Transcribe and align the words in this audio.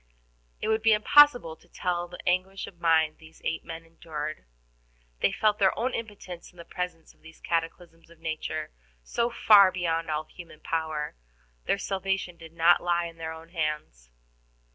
It 0.63 0.67
would 0.67 0.81
be 0.81 0.93
impossible 0.93 1.55
to 1.55 1.69
tell 1.69 2.07
the 2.07 2.17
anguish 2.27 2.65
of 2.65 2.79
mind 2.81 3.17
these 3.19 3.39
eight 3.45 3.63
men 3.63 3.85
endured; 3.85 4.45
they 5.19 5.31
felt 5.31 5.59
their 5.59 5.77
own 5.77 5.93
impotence 5.93 6.51
in 6.51 6.57
the 6.57 6.65
presence 6.65 7.13
of 7.13 7.21
these 7.21 7.39
cataclysms 7.39 8.09
of 8.09 8.17
nature 8.17 8.71
so 9.03 9.29
far 9.29 9.71
beyond 9.71 10.09
all 10.09 10.23
human 10.23 10.59
power. 10.61 11.13
Their 11.67 11.77
salvation 11.77 12.35
did 12.35 12.53
not 12.53 12.81
lie 12.81 13.05
in 13.05 13.17
their 13.17 13.31
own 13.31 13.49
hands. 13.49 14.09